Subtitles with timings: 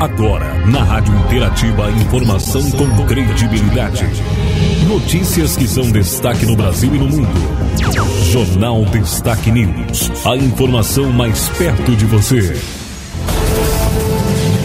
[0.00, 4.06] Agora, na Rádio Interativa, informação com credibilidade.
[4.88, 7.28] Notícias que são destaque no Brasil e no mundo.
[8.32, 10.10] Jornal Destaque News.
[10.24, 12.58] A informação mais perto de você.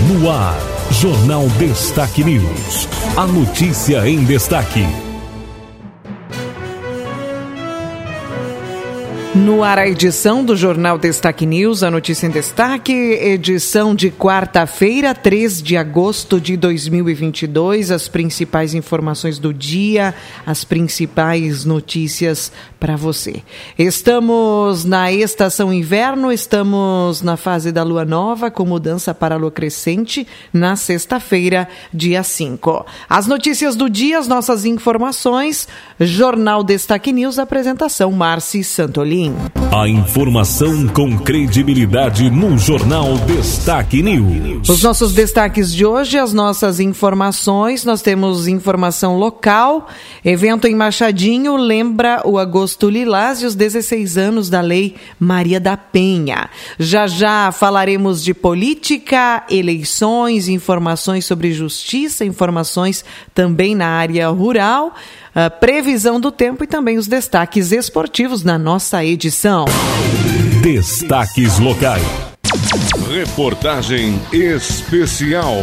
[0.07, 0.57] No ar,
[0.89, 2.87] Jornal Destaque News.
[3.17, 4.85] A notícia em destaque.
[9.35, 15.13] No ar, a edição do Jornal Destaque News, a notícia em destaque, edição de quarta-feira,
[15.13, 17.91] 3 de agosto de 2022.
[17.91, 22.49] As principais informações do dia, as principais notícias
[22.79, 23.43] para você.
[23.77, 29.51] Estamos na estação inverno, estamos na fase da lua nova, com mudança para a lua
[29.51, 32.85] crescente, na sexta-feira, dia 5.
[33.09, 35.67] As notícias do dia, as nossas informações,
[35.99, 39.24] Jornal Destaque News, apresentação Marci Santolin.
[39.71, 44.69] A informação com credibilidade no Jornal Destaque News.
[44.69, 49.87] Os nossos destaques de hoje, as nossas informações, nós temos informação local,
[50.23, 55.75] evento em Machadinho lembra o Agosto Lilás e os 16 anos da Lei Maria da
[55.75, 56.49] Penha.
[56.79, 64.93] Já já falaremos de política, eleições, informações sobre justiça, informações também na área rural
[65.35, 69.65] a previsão do tempo e também os destaques esportivos na nossa edição.
[70.61, 72.01] Destaques locais.
[73.13, 75.53] Reportagem especial.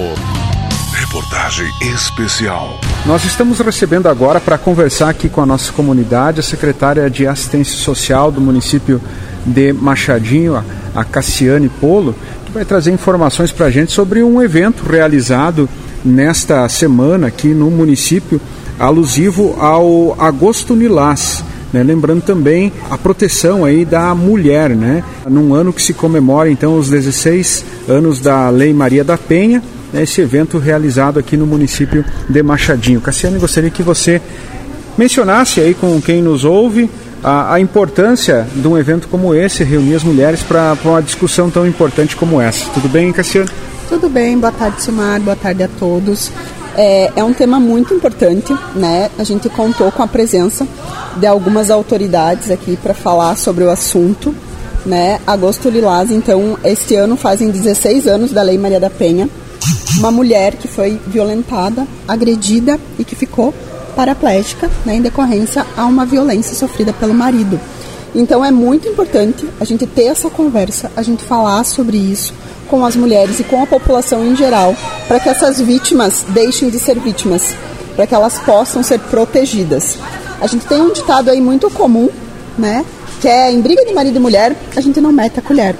[0.93, 2.79] Reportagem especial.
[3.07, 7.75] Nós estamos recebendo agora para conversar aqui com a nossa comunidade a secretária de Assistência
[7.79, 9.01] Social do município
[9.47, 10.63] de Machadinho,
[10.95, 15.67] a Cassiane Polo, que vai trazer informações para a gente sobre um evento realizado
[16.05, 18.39] nesta semana aqui no município
[18.83, 21.45] alusivo ao Agosto Lilás.
[21.73, 21.85] Né?
[21.85, 25.05] Lembrando também a proteção aí da mulher, né?
[25.27, 30.03] Num ano que se comemora então os 16 anos da Lei Maria da Penha, né?
[30.03, 33.01] esse evento realizado aqui no município de Machadinho.
[33.01, 34.21] Cassiane, gostaria que você
[34.99, 36.91] mencionasse aí com quem nos ouve
[37.23, 41.67] a, a importância de um evento como esse, reunir as mulheres para uma discussão tão
[41.67, 42.69] importante como essa.
[42.71, 43.49] Tudo bem, Cassiane?
[43.89, 46.33] Tudo bem, boa tarde, Silmar, boa tarde a todos.
[46.77, 49.11] É, é um tema muito importante, né?
[49.19, 50.67] A gente contou com a presença
[51.17, 54.35] de algumas autoridades aqui para falar sobre o assunto,
[54.87, 55.21] né?
[55.27, 59.29] Agosto Lilás, então, este ano fazem 16 anos da Lei Maria da Penha.
[59.99, 63.53] Uma mulher que foi violentada, agredida e que ficou
[63.95, 67.61] paraplégica, né, em decorrência a uma violência sofrida pelo marido.
[68.15, 72.33] Então é muito importante a gente ter essa conversa, a gente falar sobre isso,
[72.73, 74.75] com as mulheres e com a população em geral,
[75.07, 77.55] para que essas vítimas deixem de ser vítimas,
[77.95, 79.99] para que elas possam ser protegidas.
[80.41, 82.09] A gente tem um ditado aí muito comum,
[82.57, 82.83] né?
[83.21, 85.77] Que é em briga de marido e mulher, a gente não mete a colher.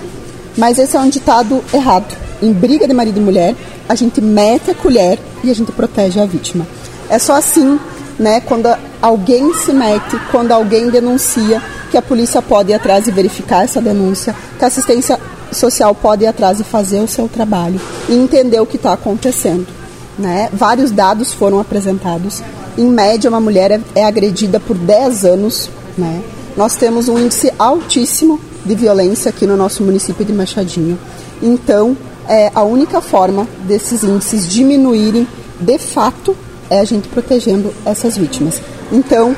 [0.55, 2.15] Mas esse é um ditado errado.
[2.43, 3.55] Em briga de marido e mulher,
[3.89, 6.67] a gente mete a colher e a gente protege a vítima.
[7.09, 7.81] É só assim,
[8.19, 8.69] né, quando
[9.01, 13.81] alguém se mete, quando alguém denuncia, que a polícia pode ir atrás e verificar essa
[13.81, 15.19] denúncia, que a assistência
[15.55, 19.67] social pode ir atrás e fazer o seu trabalho e entender o que está acontecendo.
[20.19, 20.49] Né?
[20.53, 22.43] Vários dados foram apresentados.
[22.77, 25.71] Em média, uma mulher é, é agredida por 10 anos.
[25.97, 26.23] Né?
[26.57, 30.99] Nós temos um índice altíssimo de violência aqui no nosso município de Machadinho.
[31.43, 31.97] Então,
[32.29, 35.27] é, a única forma desses índices diminuírem,
[35.59, 36.37] de fato,
[36.71, 38.61] é a gente protegendo essas vítimas.
[38.91, 39.35] Então,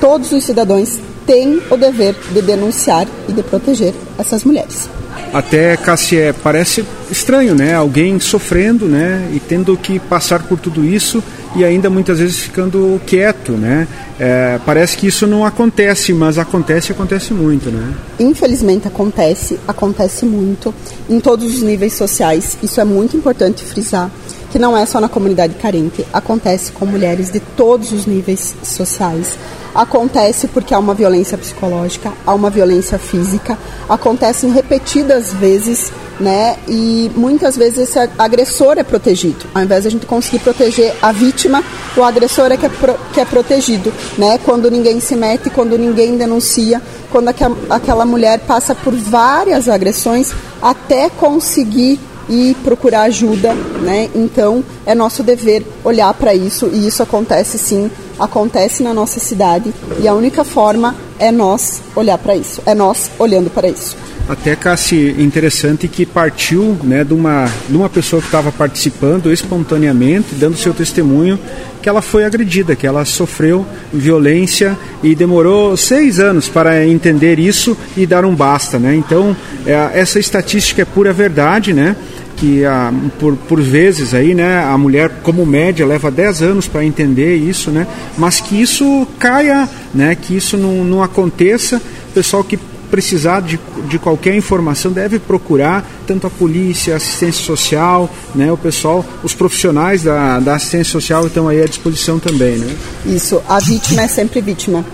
[0.00, 4.88] todos os cidadãos têm o dever de denunciar e de proteger essas mulheres.
[5.32, 7.74] Até, Cassie, parece estranho, né?
[7.74, 9.30] Alguém sofrendo, né?
[9.34, 11.22] E tendo que passar por tudo isso
[11.54, 13.86] e ainda muitas vezes ficando quieto, né?
[14.18, 17.94] É, parece que isso não acontece, mas acontece acontece muito, né?
[18.18, 20.74] Infelizmente acontece, acontece muito
[21.08, 22.56] em todos os níveis sociais.
[22.62, 24.10] Isso é muito importante frisar
[24.50, 29.38] que não é só na comunidade carente, acontece com mulheres de todos os níveis sociais
[29.74, 33.56] acontece porque há uma violência psicológica, há uma violência física,
[33.88, 36.56] acontecem repetidas vezes, né?
[36.66, 39.46] E muitas vezes esse agressor é protegido.
[39.54, 41.62] Ao invés de a gente conseguir proteger a vítima,
[41.96, 44.38] o agressor é que é, pro, que é protegido, né?
[44.44, 47.28] Quando ninguém se mete, quando ninguém denuncia, quando
[47.70, 54.08] aquela mulher passa por várias agressões até conseguir e procurar ajuda, né?
[54.14, 59.72] Então é nosso dever olhar para isso e isso acontece sim acontece na nossa cidade
[60.02, 63.96] e a única forma é nós olhar para isso, é nós olhando para isso.
[64.28, 70.34] Até, Cassi, interessante que partiu né, de, uma, de uma pessoa que estava participando espontaneamente,
[70.34, 71.38] dando seu testemunho,
[71.80, 77.74] que ela foi agredida, que ela sofreu violência e demorou seis anos para entender isso
[77.96, 78.78] e dar um basta.
[78.78, 78.96] Né?
[78.96, 79.34] Então,
[79.64, 81.96] é, essa estatística é pura verdade, né?
[82.38, 86.84] Que a, por, por vezes aí, né, a mulher como média leva 10 anos para
[86.84, 87.86] entender isso, né,
[88.16, 92.58] mas que isso caia, né, que isso não, não aconteça, o pessoal que
[92.90, 98.56] precisar de, de qualquer informação deve procurar tanto a polícia, a assistência social, né, o
[98.56, 102.74] pessoal, os profissionais da, da assistência social estão aí à disposição também, né?
[103.04, 104.84] Isso, a vítima é sempre vítima,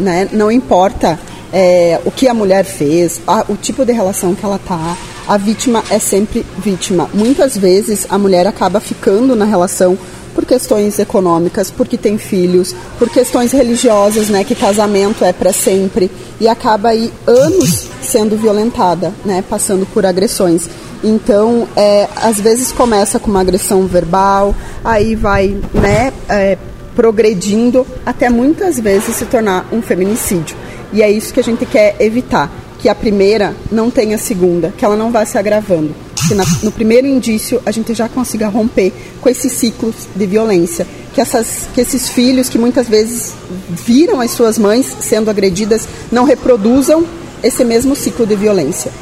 [0.00, 0.28] né?
[0.32, 1.18] Não importa
[1.52, 5.36] é, o que a mulher fez, a, o tipo de relação que ela tá, a
[5.36, 7.08] vítima é sempre vítima.
[7.12, 9.96] Muitas vezes a mulher acaba ficando na relação
[10.34, 16.10] por questões econômicas, porque tem filhos, por questões religiosas, né, que casamento é para sempre
[16.40, 20.68] e acaba aí anos sendo violentada, né, passando por agressões.
[21.02, 24.54] Então, é, às vezes começa com uma agressão verbal,
[24.84, 26.58] aí vai, né, é,
[26.96, 30.56] progredindo até muitas vezes se tornar um feminicídio.
[30.92, 32.50] E é isso que a gente quer evitar,
[32.84, 35.94] que a primeira não tenha a segunda, que ela não vá se agravando
[36.28, 38.92] que na, no primeiro indício a gente já consiga romper
[39.22, 40.86] com esses ciclos de violência.
[41.14, 43.32] Que, essas, que esses filhos que muitas vezes
[43.70, 47.06] viram as suas mães sendo agredidas não reproduzam
[47.42, 48.92] esse mesmo ciclo de violência.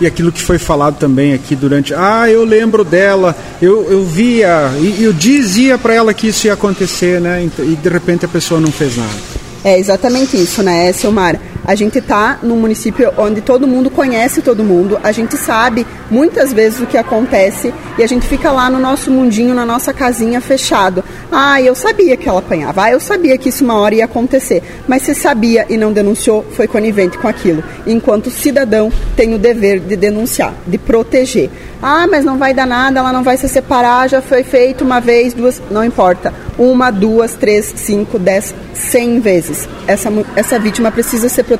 [0.00, 1.94] E aquilo que foi falado também aqui durante.
[1.94, 6.52] Ah, eu lembro dela, eu, eu via, e eu dizia para ela que isso ia
[6.52, 7.48] acontecer, né?
[7.58, 9.44] E de repente a pessoa não fez nada.
[9.64, 11.40] É exatamente isso, né, Silmar?
[11.66, 16.52] A gente está num município onde todo mundo conhece todo mundo, a gente sabe muitas
[16.52, 20.42] vezes o que acontece e a gente fica lá no nosso mundinho, na nossa casinha
[20.42, 21.02] fechado.
[21.32, 24.62] Ah, eu sabia que ela apanhava, ah, eu sabia que isso uma hora ia acontecer,
[24.86, 27.64] mas se sabia e não denunciou, foi conivente com aquilo.
[27.86, 31.48] Enquanto cidadão tem o dever de denunciar, de proteger.
[31.80, 35.00] Ah, mas não vai dar nada, ela não vai se separar, já foi feito uma
[35.00, 36.32] vez, duas, não importa.
[36.58, 39.68] Uma, duas, três, cinco, dez, cem vezes.
[39.86, 41.53] Essa, essa vítima precisa ser protegida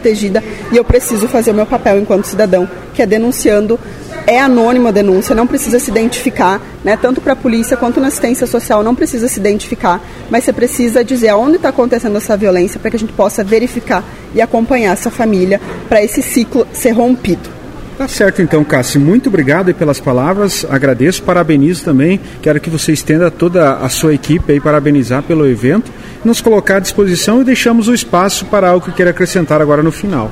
[0.72, 3.78] e eu preciso fazer o meu papel enquanto cidadão, que é denunciando.
[4.26, 6.96] É anônima a denúncia, não precisa se identificar, né?
[6.96, 10.00] tanto para a polícia quanto na assistência social, não precisa se identificar,
[10.30, 14.02] mas você precisa dizer aonde está acontecendo essa violência para que a gente possa verificar
[14.34, 15.60] e acompanhar essa família
[15.90, 17.63] para esse ciclo ser rompido.
[17.96, 19.00] Tá certo então, Cássio.
[19.00, 20.66] Muito obrigado pelas palavras.
[20.68, 22.20] Agradeço, parabenizo também.
[22.42, 25.92] Quero que você estenda toda a sua equipe aí parabenizar pelo evento,
[26.24, 29.92] nos colocar à disposição e deixamos o espaço para algo que queira acrescentar agora no
[29.92, 30.30] final.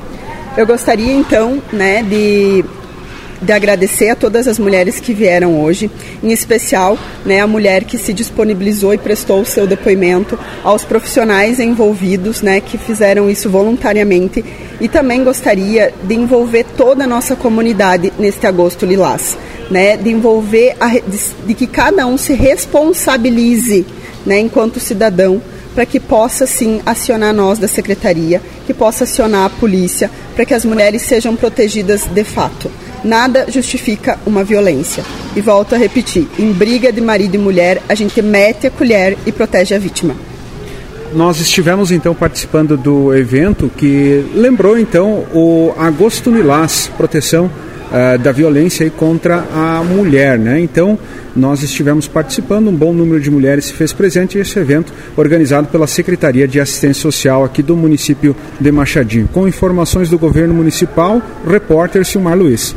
[0.56, 2.64] Eu gostaria então, né, de
[3.42, 5.90] de agradecer a todas as mulheres que vieram hoje,
[6.22, 11.58] em especial né, a mulher que se disponibilizou e prestou o seu depoimento, aos profissionais
[11.58, 14.44] envolvidos né, que fizeram isso voluntariamente
[14.80, 19.36] e também gostaria de envolver toda a nossa comunidade neste agosto lilás,
[19.70, 23.84] né, de envolver, a, de, de que cada um se responsabilize
[24.24, 25.42] né, enquanto cidadão
[25.74, 30.54] para que possa sim acionar nós da secretaria, que possa acionar a polícia, para que
[30.54, 32.70] as mulheres sejam protegidas de fato.
[33.04, 35.04] Nada justifica uma violência.
[35.34, 39.16] E volto a repetir: em briga de marido e mulher, a gente mete a colher
[39.26, 40.14] e protege a vítima.
[41.14, 47.46] Nós estivemos então participando do evento que lembrou então o Agosto Lilás, proteção
[47.92, 50.58] uh, da violência contra a mulher, né?
[50.58, 50.98] Então
[51.36, 55.86] nós estivemos participando, um bom número de mulheres se fez presente nesse evento organizado pela
[55.86, 59.28] Secretaria de Assistência Social aqui do município de Machadinho.
[59.28, 62.74] Com informações do governo municipal, repórter Silmar Luiz.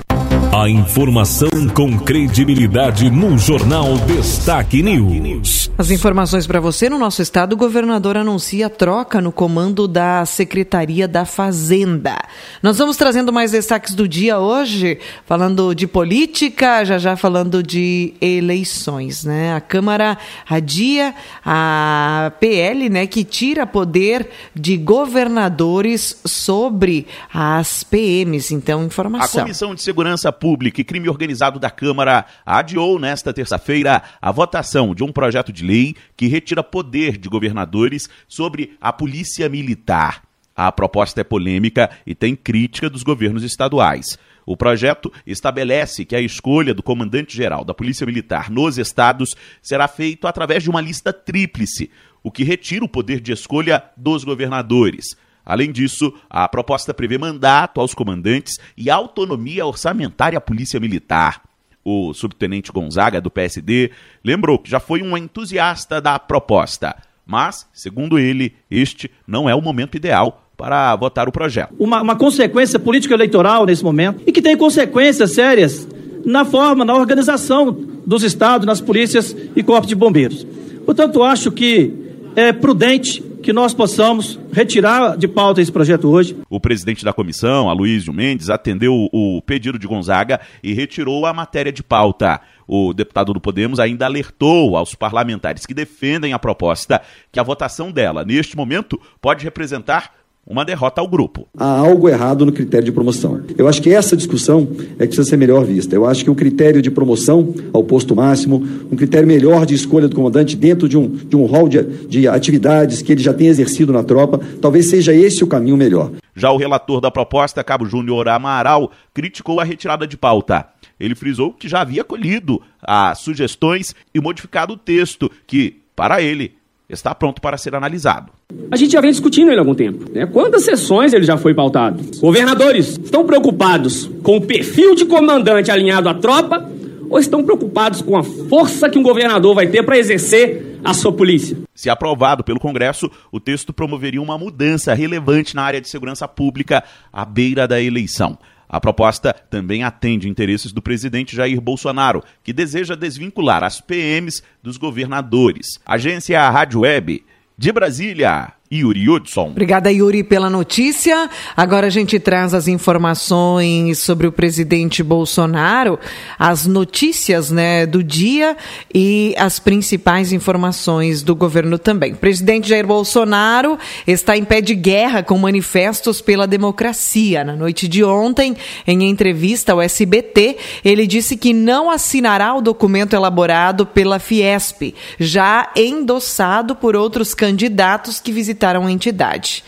[0.58, 5.70] A informação com credibilidade no Jornal Destaque News.
[5.78, 11.10] As informações para você no nosso estado, o governador anuncia troca no comando da Secretaria
[11.10, 12.18] da Fazenda.
[12.64, 18.14] Nós vamos trazendo mais destaques do dia hoje, falando de política, já já falando de
[18.22, 19.54] eleições, né?
[19.54, 20.18] A Câmara
[20.50, 21.14] adia
[21.46, 28.54] a PL, né, que tira poder de governadores sobre as PMs.
[28.54, 29.42] Então, informação.
[29.42, 34.94] A Comissão de Segurança Pública e Crime Organizado da Câmara adiou nesta terça-feira a votação
[34.94, 40.22] de um projeto de lei que retira poder de governadores sobre a Polícia Militar.
[40.56, 44.20] A proposta é polêmica e tem crítica dos governos estaduais.
[44.46, 50.28] O projeto estabelece que a escolha do comandante-geral da Polícia Militar nos estados será feito
[50.28, 51.90] através de uma lista tríplice,
[52.22, 55.18] o que retira o poder de escolha dos governadores.
[55.46, 61.42] Além disso, a proposta prevê mandato aos comandantes e autonomia orçamentária à Polícia Militar.
[61.84, 63.92] O subtenente Gonzaga, do PSD,
[64.24, 69.62] lembrou que já foi um entusiasta da proposta, mas, segundo ele, este não é o
[69.62, 71.76] momento ideal para votar o projeto.
[71.78, 75.88] Uma, uma consequência político-eleitoral nesse momento e que tem consequências sérias
[76.26, 77.72] na forma, na organização
[78.06, 80.46] dos estados, nas polícias e corpos de bombeiros.
[80.86, 81.94] Portanto, acho que
[82.36, 86.36] é prudente que nós possamos retirar de pauta esse projeto hoje.
[86.50, 91.72] O presidente da comissão, Aloysio Mendes, atendeu o pedido de Gonzaga e retirou a matéria
[91.72, 92.42] de pauta.
[92.68, 97.00] O deputado do Podemos ainda alertou aos parlamentares que defendem a proposta
[97.32, 100.12] que a votação dela, neste momento, pode representar
[100.48, 101.48] uma derrota ao grupo.
[101.58, 103.42] Há algo errado no critério de promoção.
[103.58, 104.68] Eu acho que essa discussão
[105.00, 105.96] é que precisa ser melhor vista.
[105.96, 108.58] Eu acho que o critério de promoção ao posto máximo,
[108.92, 112.28] um critério melhor de escolha do comandante dentro de um, de um rol de, de
[112.28, 116.12] atividades que ele já tem exercido na tropa, talvez seja esse o caminho melhor.
[116.36, 120.68] Já o relator da proposta, Cabo Júnior Amaral, criticou a retirada de pauta.
[121.00, 126.54] Ele frisou que já havia colhido as sugestões e modificado o texto, que, para ele,
[126.90, 128.32] está pronto para ser analisado.
[128.72, 130.10] A gente já vem discutindo ele há algum tempo.
[130.12, 130.26] Né?
[130.26, 132.04] Quantas sessões ele já foi pautado?
[132.20, 136.70] Governadores estão preocupados com o perfil de comandante alinhado à tropa
[137.10, 141.12] ou estão preocupados com a força que um governador vai ter para exercer a sua
[141.12, 141.58] polícia?
[141.74, 146.84] Se aprovado pelo Congresso, o texto promoveria uma mudança relevante na área de segurança pública
[147.12, 148.38] à beira da eleição.
[148.76, 154.76] A proposta também atende interesses do presidente Jair Bolsonaro, que deseja desvincular as PMs dos
[154.76, 155.80] governadores.
[155.86, 157.24] Agência Rádio Web
[157.58, 158.52] de Brasília.
[158.74, 159.50] Yuri Hudson.
[159.50, 161.30] Obrigada, Yuri, pela notícia.
[161.56, 166.00] Agora a gente traz as informações sobre o presidente Bolsonaro,
[166.40, 168.58] as notícias né, do dia
[168.94, 172.14] e as principais informações do governo também.
[172.14, 177.44] O presidente Jair Bolsonaro está em pé de guerra com manifestos pela democracia.
[177.44, 178.58] Na noite de ontem,
[178.88, 185.72] em entrevista ao SBT, ele disse que não assinará o documento elaborado pela Fiesp, já
[185.76, 189.64] endossado por outros candidatos que visitaram visitaram a entidade.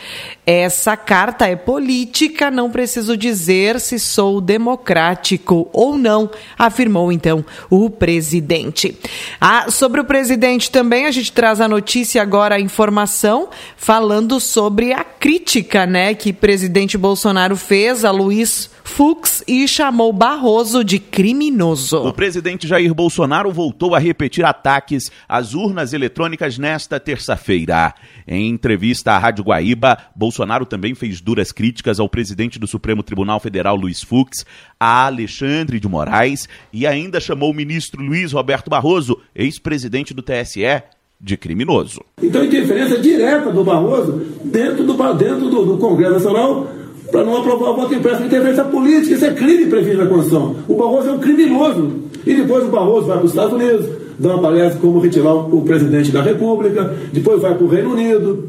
[0.46, 7.89] Essa carta é política, não preciso dizer se sou democrático ou não, afirmou então o
[7.89, 8.98] presidente.
[9.41, 14.94] Ah, sobre o presidente também, a gente traz a notícia agora, a informação, falando sobre
[14.94, 21.98] a crítica né, que presidente Bolsonaro fez a Luiz Fux e chamou Barroso de criminoso.
[21.98, 27.94] O presidente Jair Bolsonaro voltou a repetir ataques às urnas eletrônicas nesta terça-feira.
[28.27, 33.39] Em entrevista à Rádio Guaíba, Bolsonaro também fez duras críticas ao presidente do Supremo Tribunal
[33.39, 34.46] Federal, Luiz Fux,
[34.79, 40.82] a Alexandre de Moraes e ainda chamou o ministro Luiz Roberto Barroso, ex-presidente do TSE,
[41.20, 42.01] de criminoso.
[42.22, 44.13] Então, interferência direta do Barroso
[44.44, 46.76] dentro do, dentro do, do Congresso Nacional
[47.12, 49.16] para não aprovar o voto impresso de interferência política.
[49.16, 50.56] Isso é crime previsto na Constituição.
[50.68, 51.92] O Barroso é um criminoso.
[52.26, 53.86] E depois o Barroso vai para os Estados Unidos,
[54.20, 58.44] dá uma palestra como retirar o presidente da República, depois vai para o Reino Unido,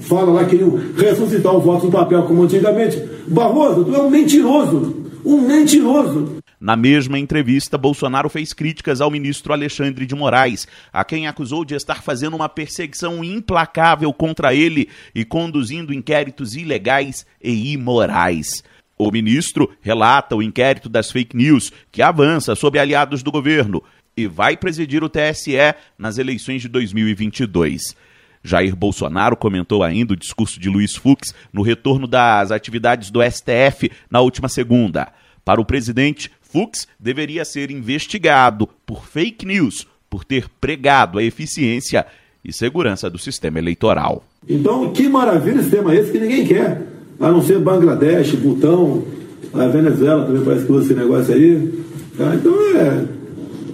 [0.00, 3.02] fala lá que queriam ressuscitar o voto no papel como antigamente.
[3.26, 4.94] Barroso, tu é um mentiroso.
[5.24, 6.38] Um mentiroso.
[6.60, 11.74] Na mesma entrevista, Bolsonaro fez críticas ao ministro Alexandre de Moraes, a quem acusou de
[11.76, 18.64] estar fazendo uma perseguição implacável contra ele e conduzindo inquéritos ilegais e imorais.
[18.98, 23.80] O ministro relata o inquérito das fake news que avança sobre aliados do governo
[24.16, 25.56] e vai presidir o TSE
[25.96, 27.94] nas eleições de 2022.
[28.42, 33.92] Jair Bolsonaro comentou ainda o discurso de Luiz Fux no retorno das atividades do STF
[34.10, 35.12] na última segunda.
[35.44, 42.06] Para o presidente, Fux deveria ser investigado por fake news, por ter pregado a eficiência
[42.42, 44.24] e segurança do sistema eleitoral.
[44.48, 46.86] Então, que maravilha esse tema esse que ninguém quer,
[47.20, 49.04] a não ser Bangladesh, Butão,
[49.52, 51.84] a Venezuela também parece que usa esse negócio aí.
[52.16, 52.34] Tá?
[52.34, 53.04] Então, é,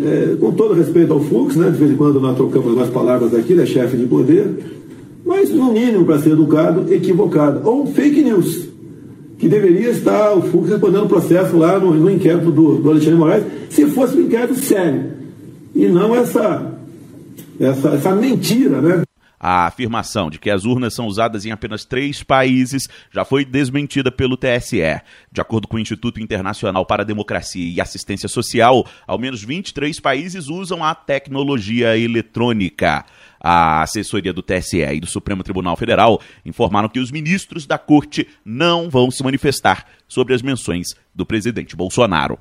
[0.03, 3.33] é, com todo respeito ao Fux, né, de vez em quando nós trocamos algumas palavras
[3.35, 4.83] aqui, ele é chefe de poder,
[5.25, 7.61] mas no mínimo, para ser educado, equivocado.
[7.69, 8.74] Ou fake news
[9.45, 13.19] que deveria estar o Fux respondendo o processo lá no, no inquérito do, do, Alexandre
[13.19, 15.13] Moraes, se fosse um inquérito sério.
[15.75, 16.73] E não essa,
[17.61, 19.03] essa, essa mentira, né?
[19.39, 24.11] A afirmação de que as urnas são usadas em apenas três países já foi desmentida
[24.11, 25.03] pelo TSE.
[25.31, 30.01] De acordo com o Instituto Internacional para a Democracia e Assistência Social, ao menos 23
[30.01, 33.05] países usam a tecnologia eletrônica.
[33.47, 38.27] A assessoria do TSE e do Supremo Tribunal Federal informaram que os ministros da corte
[38.43, 42.39] não vão se manifestar sobre as menções do presidente Bolsonaro.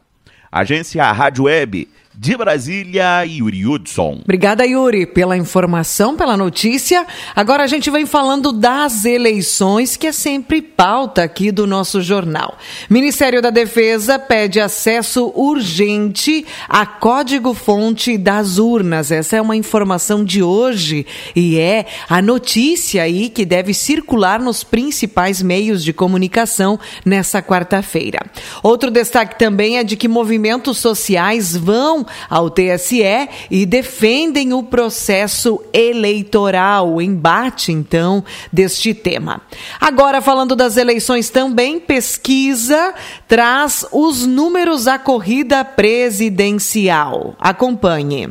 [0.49, 4.19] Agência Rádio Web de Brasília, Yuri Hudson.
[4.23, 7.07] Obrigada, Yuri, pela informação, pela notícia.
[7.35, 12.57] Agora a gente vem falando das eleições, que é sempre pauta aqui do nosso jornal.
[12.89, 19.09] Ministério da Defesa pede acesso urgente a código-fonte das urnas.
[19.11, 21.05] Essa é uma informação de hoje
[21.35, 28.19] e é a notícia aí que deve circular nos principais meios de comunicação nessa quarta-feira.
[28.61, 35.63] Outro destaque também é de que movimentos sociais vão ao TSE e defendem o processo
[35.73, 39.41] eleitoral, o embate então deste tema.
[39.79, 42.93] Agora falando das eleições também, pesquisa
[43.27, 47.35] traz os números à corrida presidencial.
[47.39, 48.29] Acompanhe.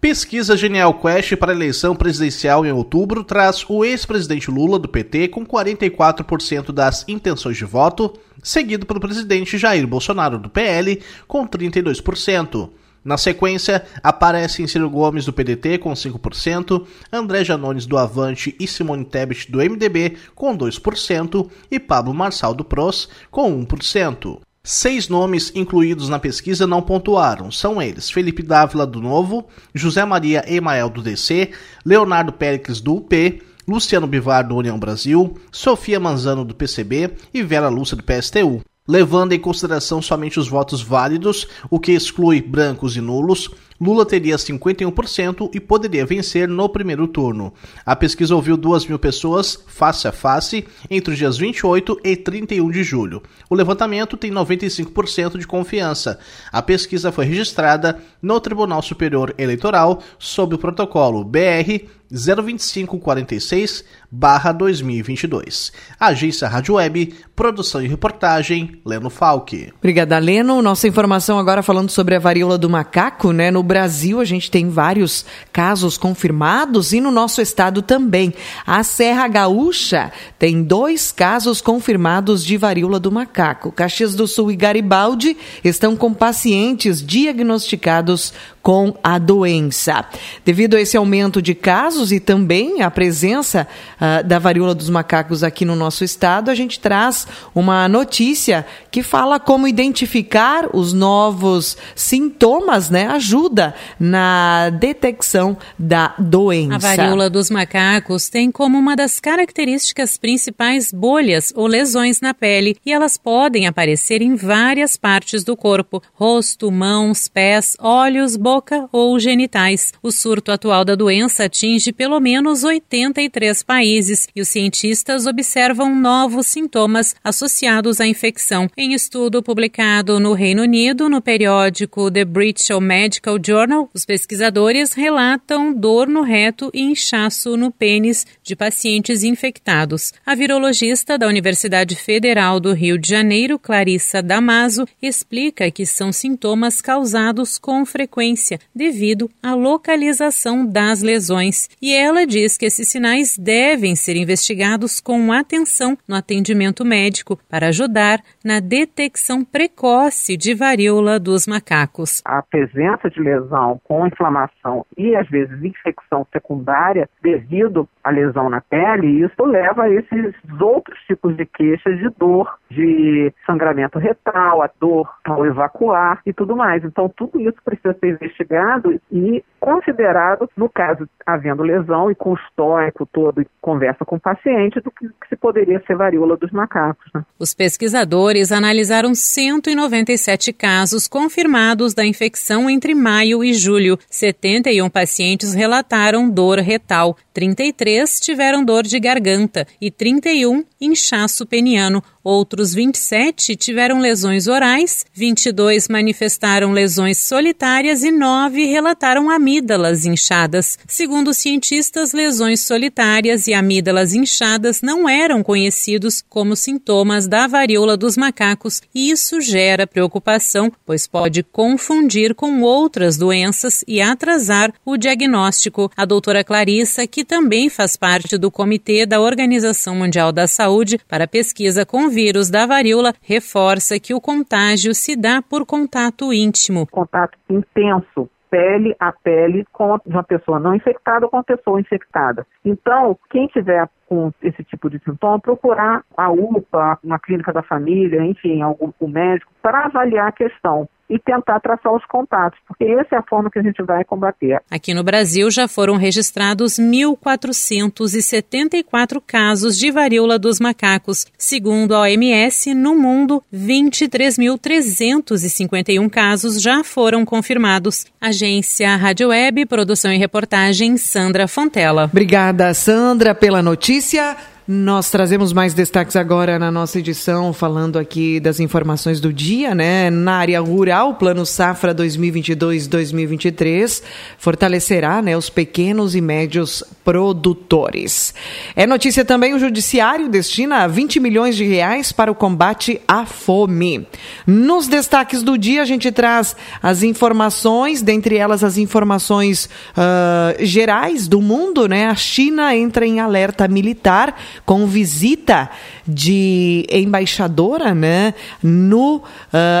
[0.00, 5.44] Pesquisa Genial Quest para eleição presidencial em outubro traz o ex-presidente Lula do PT com
[5.44, 8.12] 44% das intenções de voto,
[8.48, 12.70] seguido pelo presidente Jair Bolsonaro do PL com 32%.
[13.04, 19.04] Na sequência, aparecem Ciro Gomes do PDT com 5%, André Janones do Avante e Simone
[19.04, 24.40] Tebet do MDB com 2% e Pablo Marçal do PROS com 1%.
[24.64, 27.50] Seis nomes incluídos na pesquisa não pontuaram.
[27.50, 31.50] São eles Felipe Dávila do Novo, José Maria Emael do DC,
[31.86, 37.68] Leonardo Péricles do UP, Luciano Bivar do União Brasil, Sofia Manzano do PCB e Vera
[37.68, 38.62] Lúcia do PSTU.
[38.88, 44.36] Levando em consideração somente os votos válidos, o que exclui brancos e nulos, Lula teria
[44.36, 47.52] 51% e poderia vencer no primeiro turno.
[47.86, 52.70] A pesquisa ouviu 2 mil pessoas face a face entre os dias 28 e 31
[52.70, 53.22] de julho.
[53.48, 56.18] O levantamento tem 95% de confiança.
[56.50, 65.72] A pesquisa foi registrada no Tribunal Superior Eleitoral sob o protocolo BR 02546 2022.
[66.00, 69.72] Agência Rádio Web, produção e reportagem, Leno Falque.
[69.78, 70.62] Obrigada, Leno.
[70.62, 73.50] Nossa informação agora falando sobre a varíola do macaco, né?
[73.50, 78.32] No Brasil, a gente tem vários casos confirmados e no nosso estado também.
[78.66, 83.70] A Serra Gaúcha tem dois casos confirmados de varíola do macaco.
[83.70, 90.04] Caxias do Sul e Garibaldi estão com pacientes diagnosticados com a doença.
[90.44, 95.42] Devido a esse aumento de casos e também a presença uh, da varíola dos macacos
[95.42, 101.76] aqui no nosso estado, a gente traz uma notícia que fala como identificar os novos
[101.94, 103.06] sintomas, né?
[103.06, 106.74] Ajuda na detecção da doença.
[106.74, 112.76] A varíola dos macacos tem como uma das características principais bolhas ou lesões na pele
[112.84, 119.20] e elas podem aparecer em várias partes do corpo: rosto, mãos, pés, olhos, boca ou
[119.20, 119.92] genitais.
[120.02, 126.46] O surto atual da doença atinge pelo menos 83 países e os cientistas observam novos
[126.46, 128.66] sintomas associados à infecção.
[128.74, 135.70] Em estudo publicado no Reino Unido, no periódico The British Medical Journal, os pesquisadores relatam
[135.70, 140.14] dor no reto e inchaço no pênis de pacientes infectados.
[140.24, 146.80] A virologista da Universidade Federal do Rio de Janeiro, Clarissa Damaso, explica que são sintomas
[146.80, 148.37] causados com frequência
[148.74, 151.68] devido à localização das lesões.
[151.80, 157.68] E ela diz que esses sinais devem ser investigados com atenção no atendimento médico para
[157.68, 162.22] ajudar na detecção precoce de varíola dos macacos.
[162.24, 168.60] A presença de lesão com inflamação e às vezes infecção secundária devido à lesão na
[168.60, 174.70] pele, isso leva a esses outros tipos de queixas de dor, de sangramento retal, a
[174.80, 176.84] dor ao evacuar e tudo mais.
[176.84, 182.34] Então tudo isso precisa ser investigado e considerado, no caso havendo lesão e com o
[182.34, 186.50] histórico todo e conversa com o paciente, do que, que se poderia ser varíola dos
[186.52, 187.04] macacos.
[187.12, 187.22] Né?
[187.38, 193.98] Os pesquisadores analisaram 197 casos confirmados da infecção entre maio e julho.
[194.08, 202.02] 71 pacientes relataram dor retal, 33 tiveram dor de garganta e 31 inchaço peniano.
[202.22, 210.76] Outros 27 tiveram lesões orais, 22 manifestaram lesões solitárias e 9 relataram amígdalas inchadas.
[210.88, 218.16] Segundo cientistas, lesões solitárias e amígdalas inchadas não eram conhecidos como sintomas da varíola dos
[218.16, 225.88] macacos e isso gera preocupação, pois pode confundir com outras doenças e atrasar o diagnóstico.
[225.96, 231.28] A doutora Clarissa, que também faz parte do comitê da Organização Mundial da Saúde para
[231.28, 236.84] pesquisa com vírus da varíola reforça que o contágio se dá por contato íntimo.
[236.90, 242.46] Contato intenso pele a pele com uma pessoa não infectada ou com uma pessoa infectada.
[242.64, 248.24] Então, quem tiver com esse tipo de sintoma, procurar a UPA, uma clínica da família,
[248.24, 253.14] enfim, algum um médico, para avaliar a questão e tentar traçar os contatos, porque essa
[253.16, 254.60] é a forma que a gente vai combater.
[254.70, 261.24] Aqui no Brasil já foram registrados 1.474 casos de varíola dos macacos.
[261.36, 268.04] Segundo a OMS, no mundo, 23.351 casos já foram confirmados.
[268.20, 272.04] Agência Rádio Web, produção e reportagem Sandra Fontela.
[272.04, 274.36] Obrigada, Sandra, pela notícia.
[274.70, 280.10] Nós trazemos mais destaques agora na nossa edição, falando aqui das informações do dia, né?
[280.10, 284.02] Na área rural, o Plano Safra 2022-2023
[284.36, 288.34] fortalecerá né, os pequenos e médios produtores.
[288.76, 294.06] É notícia também, o Judiciário destina 20 milhões de reais para o combate à fome.
[294.46, 301.26] Nos destaques do dia, a gente traz as informações, dentre elas as informações uh, gerais
[301.26, 302.08] do mundo, né?
[302.08, 305.70] A China entra em alerta militar com visita
[306.06, 309.22] de embaixadora né, no, uh,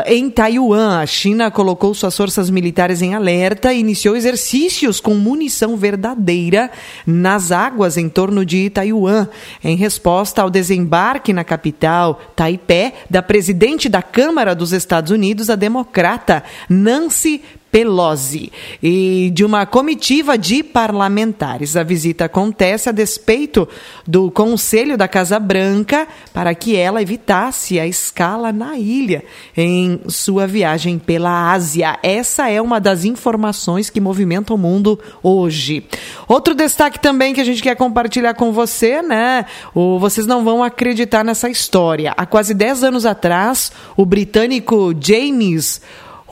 [0.06, 1.00] em Taiwan.
[1.00, 6.70] A China colocou suas forças militares em alerta e iniciou exercícios com munição verdadeira
[7.06, 9.28] nas águas em torno de Taiwan,
[9.62, 15.56] em resposta ao desembarque na capital, Taipei, da presidente da Câmara dos Estados Unidos, a
[15.56, 18.50] democrata Nancy Pelosi
[18.82, 21.76] e de uma comitiva de parlamentares.
[21.76, 23.68] A visita acontece a despeito
[24.06, 29.22] do Conselho da Casa Branca para que ela evitasse a escala na ilha
[29.56, 31.98] em sua viagem pela Ásia.
[32.02, 35.84] Essa é uma das informações que movimentam o mundo hoje.
[36.26, 39.44] Outro destaque também que a gente quer compartilhar com você, né?
[39.74, 42.14] O, vocês não vão acreditar nessa história.
[42.16, 45.80] Há quase 10 anos atrás, o britânico James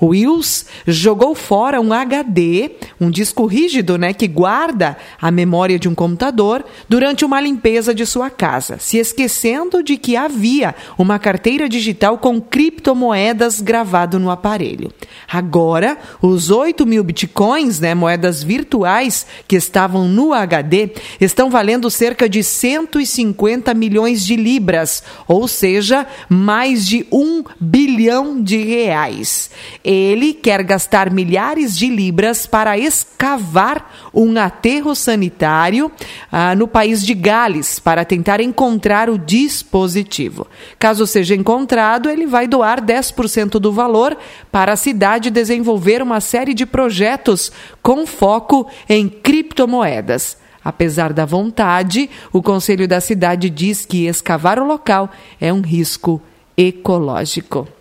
[0.01, 5.95] Wills jogou fora um HD, um disco rígido, né, que guarda a memória de um
[5.95, 12.19] computador durante uma limpeza de sua casa, se esquecendo de que havia uma carteira digital
[12.19, 14.93] com criptomoedas gravado no aparelho.
[15.31, 22.29] Agora, os 8 mil bitcoins, né, moedas virtuais que estavam no HD, estão valendo cerca
[22.29, 29.51] de 150 milhões de libras, ou seja, mais de um bilhão de reais.
[29.89, 35.93] Ele quer gastar milhares de libras para escavar um aterro sanitário
[36.33, 40.45] ah, no país de Gales para tentar encontrar o dispositivo.
[40.77, 44.19] Caso seja encontrado, ele vai doar 10% do valor
[44.51, 50.37] para a cidade desenvolver uma série de projetos com foco em criptomoedas.
[50.65, 55.09] Apesar da vontade, o conselho da cidade diz que escavar o local
[55.41, 56.21] é um risco
[56.57, 57.76] ecológico.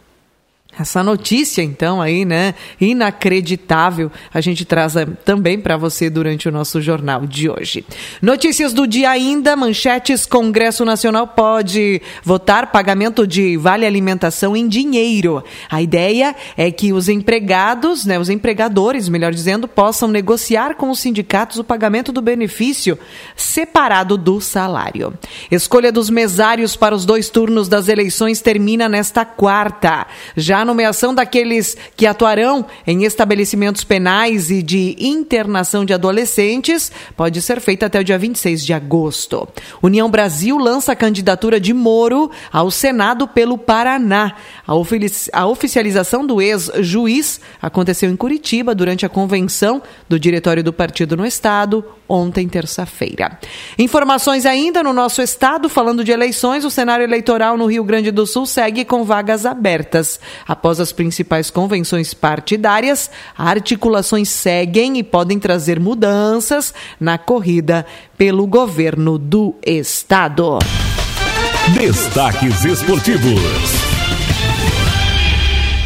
[0.77, 6.51] Essa notícia, então, aí, né, inacreditável, a gente traz eh, também para você durante o
[6.51, 7.85] nosso jornal de hoje.
[8.21, 15.41] Notícias do dia ainda, manchetes, Congresso Nacional pode votar pagamento de vale alimentação em dinheiro.
[15.69, 20.99] A ideia é que os empregados, né, os empregadores, melhor dizendo, possam negociar com os
[20.99, 22.99] sindicatos o pagamento do benefício
[23.33, 25.13] separado do salário.
[25.49, 30.05] Escolha dos mesários para os dois turnos das eleições termina nesta quarta.
[30.35, 37.61] Já nomeação daqueles que atuarão em estabelecimentos penais e de internação de adolescentes pode ser
[37.61, 39.47] feita até o dia 26 de agosto.
[39.81, 44.33] União Brasil lança a candidatura de Moro ao Senado pelo Paraná.
[44.67, 51.25] A, oficialização do ex-juiz aconteceu em Curitiba durante a convenção do diretório do partido no
[51.25, 53.39] estado, ontem, terça-feira.
[53.77, 58.25] Informações ainda no nosso estado, falando de eleições, o cenário eleitoral no Rio Grande do
[58.25, 60.19] Sul segue com vagas abertas.
[60.55, 67.85] Após as principais convenções partidárias, articulações seguem e podem trazer mudanças na corrida
[68.17, 70.59] pelo governo do estado.
[71.77, 73.84] Destaques esportivos.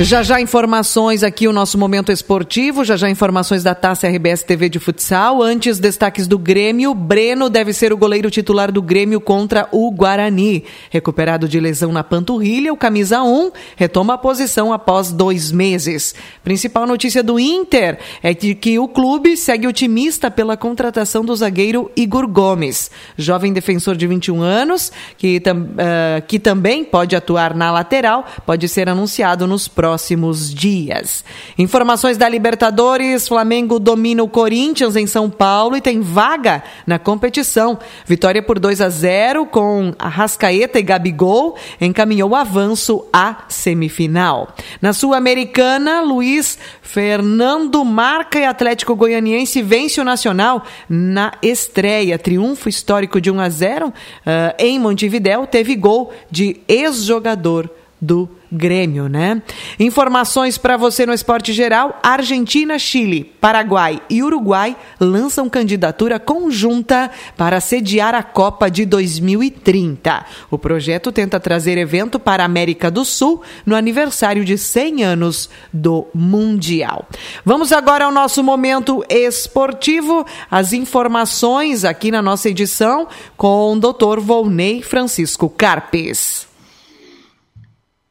[0.01, 4.69] Já já informações aqui, o nosso momento esportivo, já já informações da Taça RBS TV
[4.69, 5.43] de futsal.
[5.43, 6.93] Antes, destaques do Grêmio.
[6.93, 10.63] Breno deve ser o goleiro titular do Grêmio contra o Guarani.
[10.89, 16.15] Recuperado de lesão na panturrilha, o camisa 1 retoma a posição após dois meses.
[16.45, 22.25] Principal notícia do Inter é que o clube segue otimista pela contratação do zagueiro Igor
[22.25, 28.65] Gomes, jovem defensor de 21 anos, que, uh, que também pode atuar na lateral, pode
[28.69, 31.25] ser anunciado nos próximos próximos dias.
[31.57, 37.79] Informações da Libertadores: Flamengo domina o Corinthians em São Paulo e tem vaga na competição.
[38.05, 44.53] Vitória por 2 a 0 com Arrascaeta e Gabigol encaminhou o avanço à semifinal.
[44.79, 52.19] Na Sul-Americana, Luiz Fernando marca e Atlético Goianiense vence o Nacional na estreia.
[52.19, 57.67] Triunfo histórico de 1 a 0 uh, eh, em Montevidéu teve gol de ex-jogador
[57.99, 59.43] do Grêmio, né?
[59.79, 67.61] Informações para você no esporte geral: Argentina, Chile, Paraguai e Uruguai lançam candidatura conjunta para
[67.61, 70.25] sediar a Copa de 2030.
[70.49, 75.49] O projeto tenta trazer evento para a América do Sul no aniversário de 100 anos
[75.71, 77.07] do Mundial.
[77.45, 80.25] Vamos agora ao nosso momento esportivo.
[80.49, 83.07] As informações aqui na nossa edição
[83.37, 84.19] com o Dr.
[84.19, 86.48] Volney Francisco Carpes.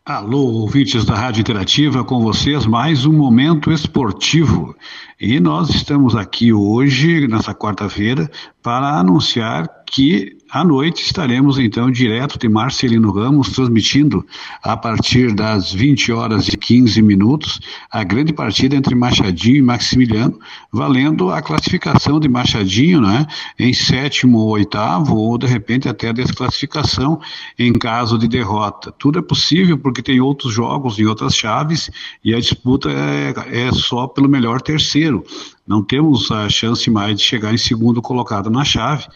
[0.09, 4.75] Alô, ouvintes da Rádio Interativa, com vocês mais um momento esportivo.
[5.21, 8.31] E nós estamos aqui hoje, nessa quarta-feira,
[8.63, 14.25] para anunciar que à noite estaremos então direto de Marcelino Ramos transmitindo
[14.63, 20.39] a partir das 20 horas e 15 minutos a grande partida entre Machadinho e Maximiliano,
[20.73, 23.27] valendo a classificação de Machadinho, né,
[23.59, 27.21] em sétimo ou oitavo ou de repente até a desclassificação
[27.59, 28.93] em caso de derrota.
[28.99, 31.91] Tudo é possível porque tem outros jogos em outras chaves
[32.25, 35.25] e a disputa é, é só pelo melhor terceiro.
[35.69, 39.07] Não temos a chance mais de chegar em segundo colocado na chave,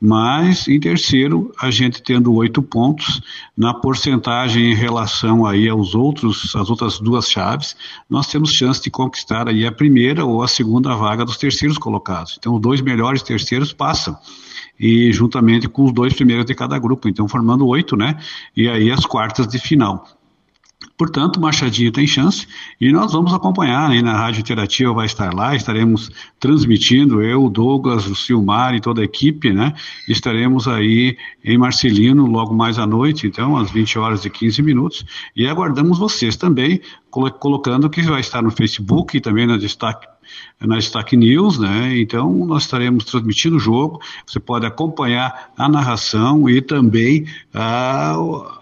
[0.00, 3.22] mas em terceiro, a gente tendo oito pontos
[3.56, 7.76] na porcentagem em relação aí aos outros, as outras duas chaves,
[8.08, 12.36] nós temos chance de conquistar aí a primeira ou a segunda vaga dos terceiros colocados.
[12.36, 14.18] Então, os dois melhores terceiros passam
[14.80, 18.18] e juntamente com os dois primeiros de cada grupo, então formando oito, né?
[18.56, 20.04] E aí as quartas de final.
[21.00, 22.46] Portanto, Machadinho tem chance
[22.78, 28.06] e nós vamos acompanhar aí na Rádio Interativa, vai estar lá, estaremos transmitindo, eu, Douglas,
[28.06, 29.72] o Silmar e toda a equipe, né?
[30.06, 35.06] Estaremos aí em Marcelino logo mais à noite, então, às 20 horas e 15 minutos,
[35.34, 40.06] e aguardamos vocês também, colocando que vai estar no Facebook e também na destaque
[40.60, 41.98] na Destaque News, né?
[41.98, 44.00] Então nós estaremos transmitindo o jogo.
[44.26, 48.14] Você pode acompanhar a narração e também ah,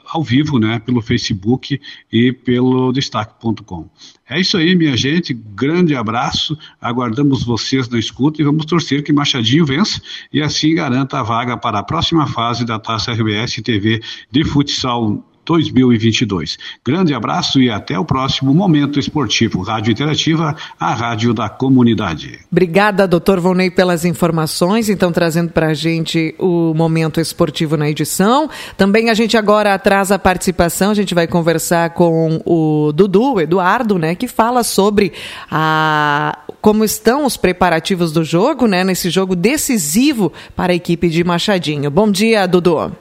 [0.06, 0.78] ao vivo, né?
[0.78, 1.80] Pelo Facebook
[2.12, 3.88] e pelo destaque.com.
[4.28, 5.34] É isso aí, minha gente.
[5.34, 6.56] Grande abraço.
[6.80, 10.00] Aguardamos vocês na escuta e vamos torcer que Machadinho vença
[10.32, 14.00] e assim garanta a vaga para a próxima fase da Taça RBS TV
[14.30, 16.58] de futsal 2022.
[16.84, 19.62] Grande abraço e até o próximo Momento Esportivo.
[19.62, 22.40] Rádio Interativa, a rádio da comunidade.
[22.52, 24.90] Obrigada, doutor Volney, pelas informações.
[24.90, 28.50] Então, trazendo para a gente o Momento Esportivo na edição.
[28.76, 33.40] Também a gente agora traz a participação, a gente vai conversar com o Dudu, o
[33.40, 35.14] Eduardo, né, que fala sobre
[35.50, 41.24] a, como estão os preparativos do jogo, né, nesse jogo decisivo para a equipe de
[41.24, 41.90] Machadinho.
[41.90, 42.92] Bom dia, Dudu.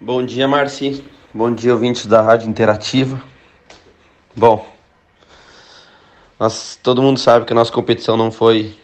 [0.00, 1.02] Bom dia, Marci.
[1.36, 3.22] Bom dia, ouvintes da Rádio Interativa.
[4.34, 4.66] Bom,
[6.40, 8.74] nós, todo mundo sabe que a nossa competição não foi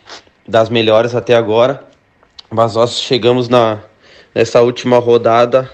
[0.47, 1.83] das melhores até agora,
[2.51, 3.81] mas nós chegamos na,
[4.35, 5.73] nessa última rodada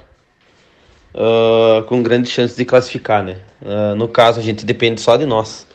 [1.13, 3.41] uh, com grande chance de classificar, né?
[3.61, 5.67] Uh, no caso, a gente depende só de nós.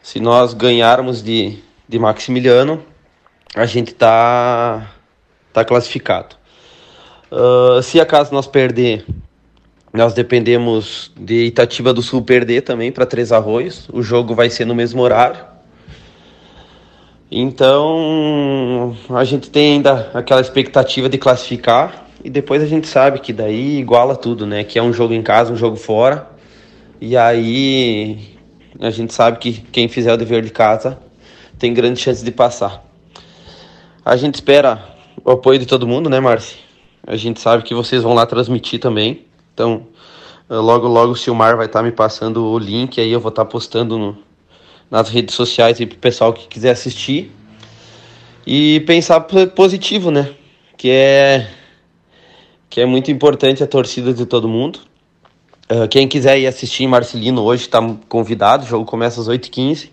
[0.00, 2.84] Se nós ganharmos de, de Maximiliano,
[3.52, 4.92] a gente tá,
[5.52, 6.36] tá classificado.
[7.32, 9.04] Uh, se acaso nós perder
[9.92, 13.88] nós dependemos de Itatiba do Sul perder também para Três Arroios.
[13.92, 15.44] O jogo vai ser no mesmo horário.
[17.30, 23.32] Então, a gente tem ainda aquela expectativa de classificar e depois a gente sabe que
[23.32, 24.62] daí iguala tudo, né?
[24.62, 26.28] Que é um jogo em casa, um jogo fora.
[27.00, 28.36] E aí
[28.78, 30.98] a gente sabe que quem fizer o dever de casa
[31.58, 32.84] tem grande chance de passar.
[34.04, 34.84] A gente espera
[35.24, 36.56] o apoio de todo mundo, né, Marci?
[37.06, 39.26] A gente sabe que vocês vão lá transmitir também.
[39.60, 39.86] Então,
[40.48, 43.28] eh, logo, logo o Silmar vai estar tá me passando o link, aí eu vou
[43.28, 44.16] estar tá postando no,
[44.90, 47.30] nas redes sociais aí pro pessoal que quiser assistir.
[48.46, 50.30] E pensar positivo, né?
[50.78, 51.50] Que é,
[52.70, 54.78] que é muito importante a torcida de todo mundo.
[55.70, 59.90] Uh, quem quiser ir assistir Marcelino hoje está convidado, o jogo começa às 8h15.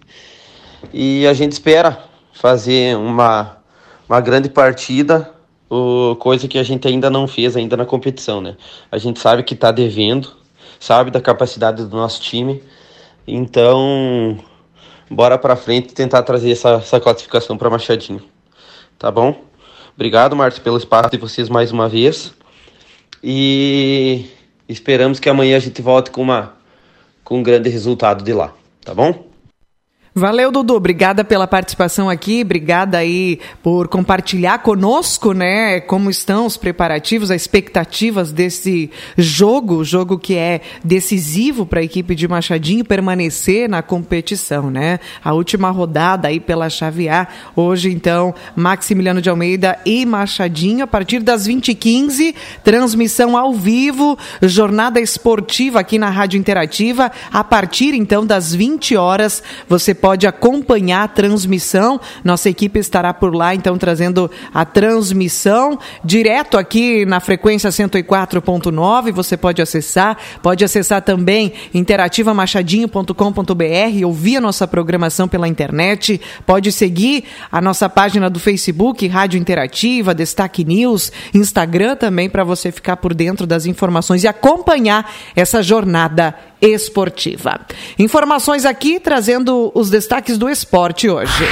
[0.93, 3.57] E a gente espera fazer uma,
[4.07, 5.36] uma grande partida
[5.69, 8.55] o, coisa que a gente ainda não fez ainda na competição, né?
[8.91, 10.29] A gente sabe que está devendo,
[10.79, 12.63] sabe da capacidade do nosso time,
[13.27, 14.37] então
[15.09, 18.21] bora para frente tentar trazer essa, essa classificação para Machadinho,
[18.97, 19.43] tá bom?
[19.95, 22.33] Obrigado, Márcio, pelo espaço de vocês mais uma vez
[23.23, 24.25] e
[24.69, 26.55] esperamos que amanhã a gente volte com uma
[27.23, 28.53] com um grande resultado de lá,
[28.85, 29.26] tá bom?
[30.17, 30.73] Valeu, Dudu.
[30.73, 32.41] Obrigada pela participação aqui.
[32.41, 40.17] Obrigada aí por compartilhar conosco, né, como estão os preparativos, as expectativas desse jogo, jogo
[40.17, 44.99] que é decisivo para a equipe de Machadinho permanecer na competição, né?
[45.23, 47.27] A última rodada aí pela chave A.
[47.55, 54.99] Hoje, então, Maximiliano de Almeida e Machadinho a partir das 20h15, transmissão ao vivo, jornada
[54.99, 57.11] esportiva aqui na Rádio Interativa.
[57.31, 61.99] A partir então das 20 horas, você pode pode acompanhar a transmissão.
[62.23, 69.11] Nossa equipe estará por lá, então, trazendo a transmissão direto aqui na frequência 104.9.
[69.11, 77.25] Você pode acessar, pode acessar também interativamachadinho.com.br, ouvir a nossa programação pela internet, pode seguir
[77.51, 83.13] a nossa página do Facebook, Rádio Interativa, Destaque News, Instagram também, para você ficar por
[83.13, 87.59] dentro das informações e acompanhar essa jornada esportiva.
[87.97, 91.45] Informações aqui trazendo os destaques do esporte hoje.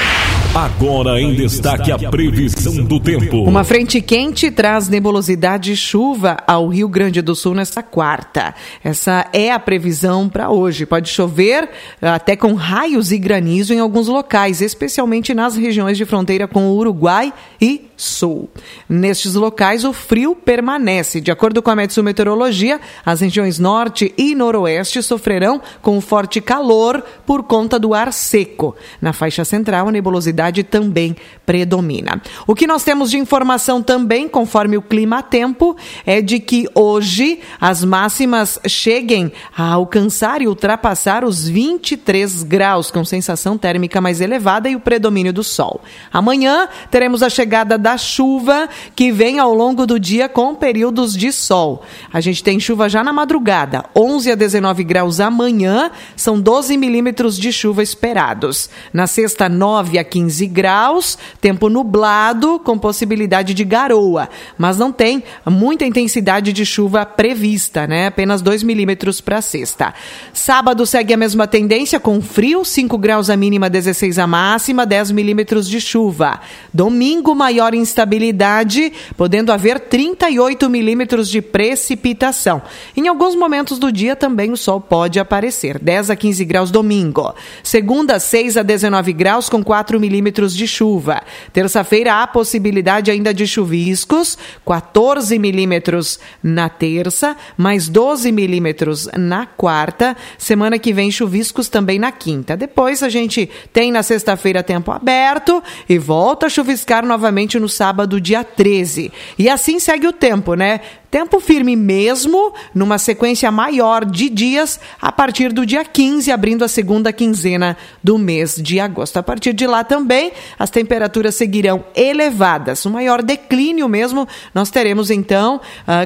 [0.56, 3.44] Agora em destaque a previsão do tempo.
[3.44, 8.56] Uma frente quente traz nebulosidade e chuva ao Rio Grande do Sul nesta quarta.
[8.82, 10.86] Essa é a previsão para hoje.
[10.86, 11.70] Pode chover
[12.02, 16.78] até com raios e granizo em alguns locais, especialmente nas regiões de fronteira com o
[16.78, 18.50] Uruguai e Sul.
[18.90, 21.22] Nestes locais, o frio permanece.
[21.22, 27.04] De acordo com a Metsu Meteorologia, as regiões norte e noroeste sofrerão com forte calor
[27.26, 28.76] por conta do ar seco.
[29.02, 32.22] Na faixa central, a nebulosidade também predomina.
[32.48, 37.84] O que nós temos de informação também, conforme o clima-tempo, é de que hoje as
[37.84, 44.76] máximas cheguem a alcançar e ultrapassar os 23 graus, com sensação térmica mais elevada e
[44.76, 45.82] o predomínio do sol.
[46.12, 51.32] Amanhã teremos a chegada da chuva que vem ao longo do dia com períodos de
[51.32, 51.84] sol.
[52.12, 57.38] A gente tem chuva já na madrugada, 11 a 19 graus amanhã, são 12 milímetros
[57.38, 58.70] de chuva esperados.
[58.92, 65.24] Na sexta, 9 a 15 graus, tempo nublado com possibilidade de garoa, mas não tem
[65.46, 68.08] muita intensidade de chuva prevista, né?
[68.08, 69.94] Apenas 2 milímetros para sexta.
[70.34, 75.12] Sábado segue a mesma tendência com frio, 5 graus a mínima, 16 a máxima, 10
[75.12, 76.42] milímetros de chuva.
[76.74, 82.62] Domingo, maior instabilidade, podendo haver 38 milímetros de precipitação.
[82.98, 87.34] Em alguns momentos do dia também o sol pode aparecer, 10 a 15 graus domingo.
[87.64, 91.22] Segunda, 6 a 19 graus com 4 milímetros de chuva.
[91.52, 100.16] Terça-feira há possibilidade ainda de chuviscos, 14 milímetros na terça, mais 12 milímetros na quarta.
[100.38, 102.56] Semana que vem chuviscos também na quinta.
[102.56, 108.22] Depois a gente tem na sexta-feira tempo aberto e volta a chuviscar novamente no sábado,
[108.22, 109.12] dia 13.
[109.38, 110.82] E assim segue o tempo, né?
[111.16, 116.68] Tempo firme mesmo, numa sequência maior de dias, a partir do dia 15, abrindo a
[116.68, 119.16] segunda quinzena do mês de agosto.
[119.16, 122.84] A partir de lá também, as temperaturas seguirão elevadas.
[122.84, 125.62] O maior declínio mesmo nós teremos então uh,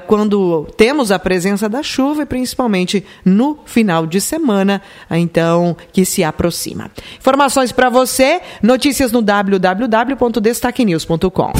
[0.05, 6.05] quando temos a presença da chuva e principalmente no final de semana, uh, então, que
[6.05, 6.91] se aproxima.
[7.17, 11.53] Informações para você, notícias no www.destaquenews.com.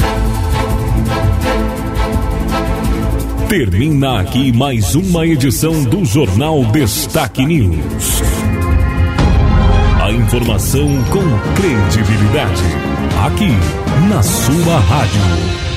[3.50, 8.22] Termina aqui mais uma edição do Jornal Destaque News.
[10.00, 12.62] A informação com credibilidade.
[13.26, 13.50] Aqui,
[14.08, 15.69] na sua rádio.